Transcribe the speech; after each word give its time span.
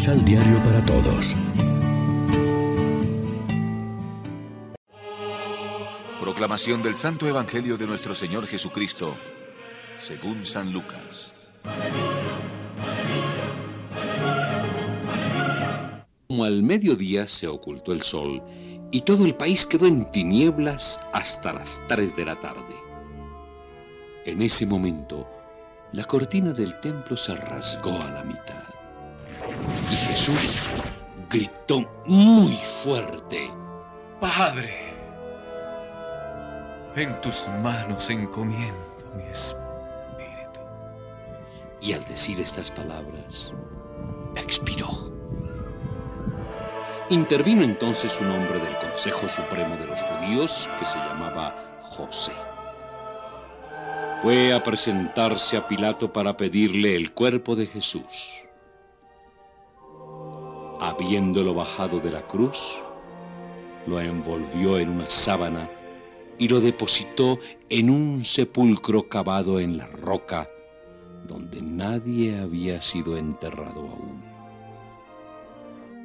Misal 0.00 0.24
Diario 0.24 0.56
para 0.64 0.82
Todos. 0.86 1.36
Proclamación 6.18 6.80
del 6.82 6.94
Santo 6.94 7.28
Evangelio 7.28 7.76
de 7.76 7.86
nuestro 7.86 8.14
Señor 8.14 8.46
Jesucristo, 8.46 9.14
según 9.98 10.46
San 10.46 10.72
Lucas. 10.72 11.34
Como 16.28 16.44
al 16.44 16.62
mediodía 16.62 17.28
se 17.28 17.46
ocultó 17.46 17.92
el 17.92 18.00
sol 18.00 18.42
y 18.90 19.02
todo 19.02 19.26
el 19.26 19.34
país 19.34 19.66
quedó 19.66 19.84
en 19.84 20.10
tinieblas 20.10 20.98
hasta 21.12 21.52
las 21.52 21.82
tres 21.88 22.16
de 22.16 22.24
la 22.24 22.36
tarde. 22.36 22.74
En 24.24 24.40
ese 24.40 24.64
momento, 24.64 25.28
la 25.92 26.04
cortina 26.04 26.54
del 26.54 26.80
templo 26.80 27.18
se 27.18 27.36
rasgó 27.36 28.00
a 28.00 28.10
la 28.12 28.24
mitad 28.24 28.79
y 29.90 29.96
Jesús 29.96 30.68
gritó 31.28 31.88
muy 32.06 32.56
fuerte. 32.82 33.50
Padre, 34.20 34.90
en 36.94 37.20
tus 37.20 37.48
manos 37.62 38.10
encomiendo 38.10 38.78
mi 39.16 39.24
espíritu. 39.24 40.60
Y 41.80 41.92
al 41.92 42.04
decir 42.04 42.40
estas 42.40 42.70
palabras, 42.70 43.52
expiró. 44.36 45.10
Intervino 47.08 47.64
entonces 47.64 48.20
un 48.20 48.30
hombre 48.30 48.60
del 48.60 48.76
Consejo 48.78 49.28
Supremo 49.28 49.76
de 49.76 49.86
los 49.86 50.00
Judíos 50.02 50.70
que 50.78 50.84
se 50.84 50.98
llamaba 50.98 51.80
José. 51.82 52.32
Fue 54.22 54.52
a 54.52 54.62
presentarse 54.62 55.56
a 55.56 55.66
Pilato 55.66 56.12
para 56.12 56.36
pedirle 56.36 56.94
el 56.94 57.12
cuerpo 57.12 57.56
de 57.56 57.66
Jesús. 57.66 58.42
Habiéndolo 60.80 61.54
bajado 61.54 62.00
de 62.00 62.10
la 62.10 62.26
cruz, 62.26 62.80
lo 63.86 64.00
envolvió 64.00 64.78
en 64.78 64.88
una 64.88 65.10
sábana 65.10 65.68
y 66.38 66.48
lo 66.48 66.60
depositó 66.60 67.38
en 67.68 67.90
un 67.90 68.24
sepulcro 68.24 69.08
cavado 69.08 69.60
en 69.60 69.76
la 69.76 69.86
roca 69.86 70.48
donde 71.28 71.60
nadie 71.60 72.38
había 72.38 72.80
sido 72.80 73.16
enterrado 73.16 73.80
aún. 73.80 74.22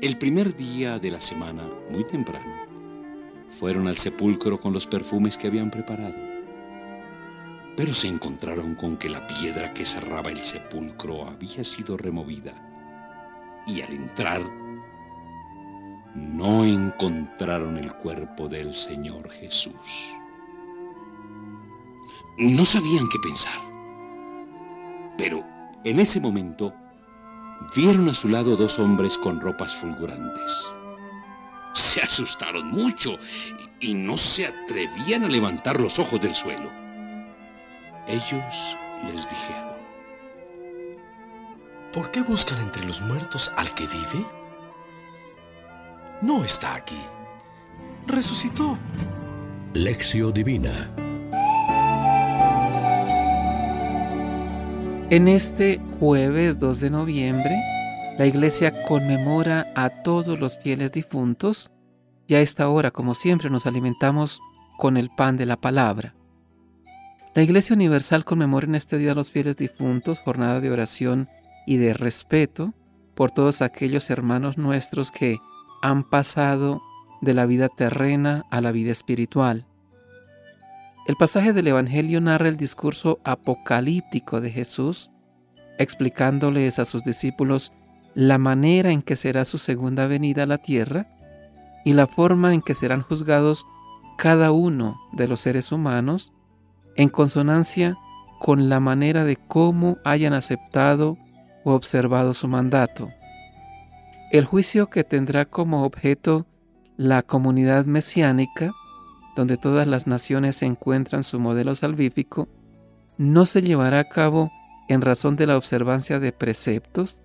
El 0.00 0.18
primer 0.18 0.56
día 0.56 0.98
de 0.98 1.10
la 1.10 1.20
semana, 1.20 1.62
muy 1.90 2.04
temprano, 2.04 2.52
fueron 3.50 3.86
al 3.86 3.96
sepulcro 3.96 4.58
con 4.58 4.72
los 4.72 4.86
perfumes 4.86 5.36
que 5.36 5.46
habían 5.46 5.70
preparado. 5.70 6.16
Pero 7.76 7.94
se 7.94 8.08
encontraron 8.08 8.74
con 8.74 8.96
que 8.96 9.08
la 9.08 9.26
piedra 9.26 9.72
que 9.74 9.86
cerraba 9.86 10.30
el 10.30 10.40
sepulcro 10.40 11.28
había 11.28 11.62
sido 11.62 11.96
removida. 11.96 12.52
Y 13.66 13.80
al 13.82 13.92
entrar, 13.92 14.42
no 16.14 16.64
encontraron 16.64 17.78
el 17.78 17.92
cuerpo 17.94 18.48
del 18.48 18.74
Señor 18.74 19.30
Jesús. 19.30 20.14
No 22.38 22.64
sabían 22.64 23.08
qué 23.10 23.18
pensar. 23.22 23.60
Pero 25.16 25.44
en 25.84 26.00
ese 26.00 26.20
momento 26.20 26.74
vieron 27.74 28.08
a 28.08 28.14
su 28.14 28.28
lado 28.28 28.56
dos 28.56 28.78
hombres 28.78 29.16
con 29.16 29.40
ropas 29.40 29.74
fulgurantes. 29.74 30.70
Se 31.74 32.00
asustaron 32.02 32.68
mucho 32.70 33.18
y 33.80 33.94
no 33.94 34.16
se 34.16 34.46
atrevían 34.46 35.24
a 35.24 35.28
levantar 35.28 35.80
los 35.80 35.98
ojos 35.98 36.20
del 36.20 36.34
suelo. 36.34 36.70
Ellos 38.06 38.76
les 39.06 39.28
dijeron, 39.28 39.72
¿por 41.92 42.10
qué 42.10 42.22
buscan 42.22 42.60
entre 42.60 42.84
los 42.84 43.00
muertos 43.02 43.50
al 43.56 43.72
que 43.74 43.86
vive? 43.86 44.41
No 46.22 46.44
está 46.44 46.76
aquí. 46.76 47.00
Resucitó. 48.06 48.78
Lección 49.74 50.32
Divina 50.32 50.88
En 55.10 55.26
este 55.26 55.80
jueves 55.98 56.60
2 56.60 56.78
de 56.78 56.90
noviembre, 56.90 57.60
la 58.18 58.26
iglesia 58.26 58.84
conmemora 58.84 59.72
a 59.74 59.90
todos 59.90 60.38
los 60.38 60.58
fieles 60.58 60.92
difuntos 60.92 61.72
y 62.28 62.34
a 62.34 62.40
esta 62.40 62.68
hora, 62.68 62.92
como 62.92 63.14
siempre, 63.14 63.50
nos 63.50 63.66
alimentamos 63.66 64.40
con 64.78 64.96
el 64.96 65.10
pan 65.10 65.36
de 65.36 65.46
la 65.46 65.56
palabra. 65.56 66.14
La 67.34 67.42
Iglesia 67.42 67.74
Universal 67.74 68.24
conmemora 68.24 68.66
en 68.66 68.74
este 68.74 68.96
día 68.96 69.12
a 69.12 69.14
los 69.14 69.30
fieles 69.30 69.56
difuntos, 69.56 70.20
jornada 70.20 70.60
de 70.60 70.70
oración 70.70 71.28
y 71.66 71.78
de 71.78 71.94
respeto 71.94 72.74
por 73.14 73.30
todos 73.30 73.60
aquellos 73.60 74.08
hermanos 74.08 74.56
nuestros 74.56 75.10
que 75.10 75.38
han 75.82 76.04
pasado 76.04 76.82
de 77.20 77.34
la 77.34 77.46
vida 77.46 77.68
terrena 77.68 78.44
a 78.50 78.60
la 78.60 78.72
vida 78.72 78.90
espiritual. 78.90 79.66
El 81.06 81.16
pasaje 81.16 81.52
del 81.52 81.66
Evangelio 81.66 82.20
narra 82.20 82.48
el 82.48 82.56
discurso 82.56 83.18
apocalíptico 83.24 84.40
de 84.40 84.50
Jesús, 84.50 85.10
explicándoles 85.78 86.78
a 86.78 86.84
sus 86.84 87.02
discípulos 87.02 87.72
la 88.14 88.38
manera 88.38 88.92
en 88.92 89.02
que 89.02 89.16
será 89.16 89.44
su 89.44 89.58
segunda 89.58 90.06
venida 90.06 90.44
a 90.44 90.46
la 90.46 90.58
tierra 90.58 91.08
y 91.84 91.94
la 91.94 92.06
forma 92.06 92.54
en 92.54 92.62
que 92.62 92.74
serán 92.74 93.02
juzgados 93.02 93.66
cada 94.16 94.52
uno 94.52 95.00
de 95.12 95.26
los 95.26 95.40
seres 95.40 95.72
humanos 95.72 96.32
en 96.96 97.08
consonancia 97.08 97.96
con 98.38 98.68
la 98.68 98.80
manera 98.80 99.24
de 99.24 99.36
cómo 99.36 99.98
hayan 100.04 100.34
aceptado 100.34 101.16
o 101.64 101.72
observado 101.72 102.34
su 102.34 102.48
mandato. 102.48 103.10
El 104.32 104.46
juicio 104.46 104.88
que 104.88 105.04
tendrá 105.04 105.44
como 105.44 105.84
objeto 105.84 106.46
la 106.96 107.22
comunidad 107.22 107.84
mesiánica 107.84 108.72
donde 109.36 109.58
todas 109.58 109.86
las 109.86 110.06
naciones 110.06 110.62
encuentran 110.62 111.24
su 111.24 111.38
modelo 111.38 111.74
salvífico, 111.74 112.48
no 113.18 113.46
se 113.46 113.62
llevará 113.62 114.00
a 114.00 114.08
cabo 114.08 114.50
en 114.88 115.00
razón 115.00 115.36
de 115.36 115.46
la 115.46 115.56
observancia 115.56 116.18
de 116.18 116.32
preceptos, 116.32 117.20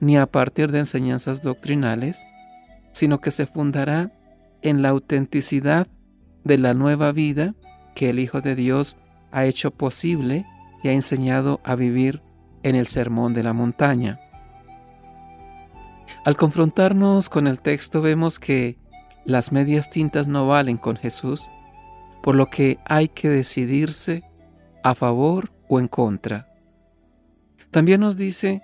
ni 0.00 0.16
a 0.16 0.26
partir 0.26 0.70
de 0.70 0.80
enseñanzas 0.80 1.42
doctrinales, 1.42 2.24
sino 2.92 3.20
que 3.20 3.30
se 3.30 3.46
fundará 3.46 4.12
en 4.62 4.82
la 4.82 4.90
autenticidad 4.90 5.86
de 6.44 6.58
la 6.58 6.74
nueva 6.74 7.12
vida 7.12 7.54
que 7.94 8.10
el 8.10 8.18
Hijo 8.18 8.40
de 8.40 8.54
Dios 8.54 8.96
ha 9.30 9.46
hecho 9.46 9.70
posible 9.70 10.46
y 10.82 10.88
ha 10.88 10.92
enseñado 10.92 11.60
a 11.64 11.74
vivir 11.74 12.20
en 12.62 12.74
el 12.76 12.86
Sermón 12.86 13.34
de 13.34 13.42
la 13.42 13.52
Montaña. 13.52 14.18
Al 16.24 16.36
confrontarnos 16.36 17.28
con 17.28 17.46
el 17.46 17.60
texto 17.60 18.00
vemos 18.00 18.38
que 18.38 18.78
las 19.24 19.52
medias 19.52 19.90
tintas 19.90 20.28
no 20.28 20.46
valen 20.46 20.76
con 20.76 20.96
Jesús, 20.96 21.48
por 22.22 22.34
lo 22.34 22.46
que 22.46 22.78
hay 22.84 23.08
que 23.08 23.28
decidirse 23.28 24.22
a 24.82 24.94
favor 24.94 25.52
o 25.68 25.80
en 25.80 25.88
contra. 25.88 26.48
También 27.70 28.00
nos 28.00 28.16
dice 28.16 28.62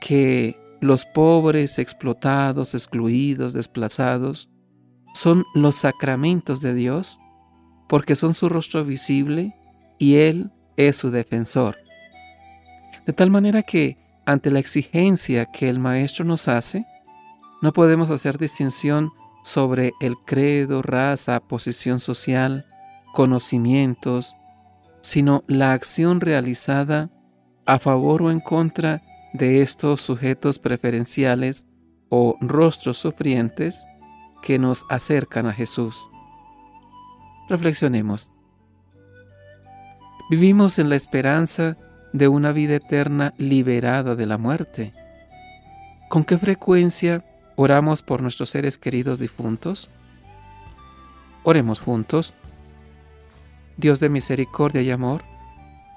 que 0.00 0.58
los 0.80 1.04
pobres, 1.06 1.78
explotados, 1.78 2.74
excluidos, 2.74 3.52
desplazados, 3.52 4.48
son 5.14 5.44
los 5.54 5.76
sacramentos 5.76 6.60
de 6.60 6.74
Dios, 6.74 7.18
porque 7.88 8.16
son 8.16 8.34
su 8.34 8.48
rostro 8.48 8.84
visible 8.84 9.54
y 9.98 10.16
Él 10.16 10.52
es 10.76 10.96
su 10.96 11.10
defensor. 11.10 11.76
De 13.06 13.12
tal 13.12 13.30
manera 13.30 13.62
que, 13.62 13.96
ante 14.26 14.50
la 14.50 14.58
exigencia 14.58 15.46
que 15.46 15.68
el 15.68 15.78
Maestro 15.78 16.24
nos 16.24 16.48
hace, 16.48 16.84
no 17.62 17.72
podemos 17.72 18.10
hacer 18.10 18.36
distinción 18.36 19.10
sobre 19.42 19.92
el 20.00 20.16
credo, 20.18 20.82
raza, 20.82 21.40
posición 21.40 22.00
social, 22.00 22.66
conocimientos, 23.14 24.34
sino 25.00 25.44
la 25.46 25.72
acción 25.72 26.20
realizada 26.20 27.10
a 27.64 27.78
favor 27.78 28.22
o 28.22 28.30
en 28.30 28.40
contra 28.40 29.02
de 29.32 29.62
estos 29.62 30.00
sujetos 30.00 30.58
preferenciales 30.58 31.66
o 32.08 32.36
rostros 32.40 32.98
sufrientes 32.98 33.84
que 34.42 34.58
nos 34.58 34.84
acercan 34.88 35.46
a 35.46 35.52
Jesús. 35.52 36.10
Reflexionemos. 37.48 38.32
Vivimos 40.28 40.80
en 40.80 40.88
la 40.88 40.96
esperanza 40.96 41.76
de 42.16 42.28
una 42.28 42.52
vida 42.52 42.76
eterna 42.76 43.34
liberada 43.38 44.14
de 44.14 44.26
la 44.26 44.38
muerte. 44.38 44.92
¿Con 46.08 46.24
qué 46.24 46.38
frecuencia 46.38 47.24
¿Oramos 47.58 48.02
por 48.02 48.20
nuestros 48.20 48.50
seres 48.50 48.76
queridos 48.76 49.18
difuntos? 49.18 49.88
Oremos 51.42 51.80
juntos. 51.80 52.34
Dios 53.78 53.98
de 53.98 54.10
misericordia 54.10 54.82
y 54.82 54.90
amor, 54.90 55.22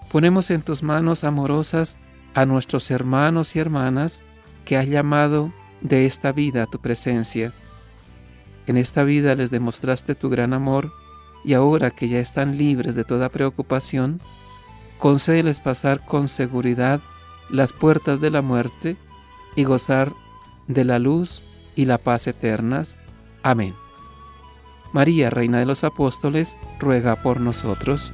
ponemos 0.09 0.51
en 0.51 0.61
tus 0.61 0.83
manos 0.83 1.25
amorosas 1.25 1.97
a 2.33 2.45
nuestros 2.45 2.89
hermanos 2.91 3.57
y 3.57 3.59
hermanas 3.59 4.21
que 4.63 4.77
has 4.77 4.87
llamado 4.87 5.51
de 5.81 6.05
esta 6.05 6.31
vida 6.31 6.63
a 6.63 6.65
tu 6.65 6.79
presencia. 6.79 7.51
En 8.65 8.77
esta 8.77 9.03
vida 9.03 9.35
les 9.35 9.51
demostraste 9.51 10.15
tu 10.15 10.29
gran 10.29 10.53
amor 10.53 10.93
y 11.43 11.53
ahora 11.53 11.91
que 11.91 12.07
ya 12.07 12.19
están 12.19 12.57
libres 12.57 12.95
de 12.95 13.03
toda 13.03 13.27
preocupación, 13.27 14.21
concédeles 14.99 15.59
pasar 15.61 16.05
con 16.05 16.27
seguridad 16.27 17.01
las 17.49 17.73
puertas 17.73 18.21
de 18.21 18.29
la 18.29 18.43
muerte 18.43 18.97
y 19.55 19.63
gozar 19.63 20.13
de 20.67 20.83
la 20.83 20.99
luz 20.99 21.41
y 21.75 21.85
la 21.85 21.97
paz 21.97 22.27
eternas. 22.27 22.97
Amén. 23.41 23.73
María, 24.93 25.29
Reina 25.29 25.59
de 25.59 25.65
los 25.65 25.83
Apóstoles, 25.83 26.57
ruega 26.79 27.15
por 27.23 27.39
nosotros. 27.39 28.13